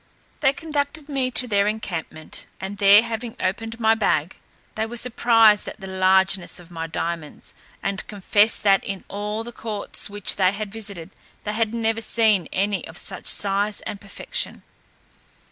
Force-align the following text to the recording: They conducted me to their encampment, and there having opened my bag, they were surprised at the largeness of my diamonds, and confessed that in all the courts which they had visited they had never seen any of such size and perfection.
They 0.39 0.51
conducted 0.51 1.09
me 1.09 1.29
to 1.29 1.47
their 1.47 1.67
encampment, 1.67 2.47
and 2.59 2.79
there 2.79 3.03
having 3.03 3.35
opened 3.39 3.79
my 3.79 3.93
bag, 3.93 4.35
they 4.73 4.87
were 4.87 4.97
surprised 4.97 5.67
at 5.67 5.79
the 5.79 5.85
largeness 5.85 6.57
of 6.59 6.71
my 6.71 6.87
diamonds, 6.87 7.53
and 7.83 8.07
confessed 8.07 8.63
that 8.63 8.83
in 8.83 9.03
all 9.09 9.43
the 9.43 9.51
courts 9.51 10.09
which 10.09 10.37
they 10.37 10.53
had 10.53 10.71
visited 10.73 11.11
they 11.43 11.53
had 11.53 11.75
never 11.75 12.01
seen 12.01 12.47
any 12.51 12.83
of 12.87 12.97
such 12.97 13.27
size 13.27 13.81
and 13.81 14.01
perfection. 14.01 14.63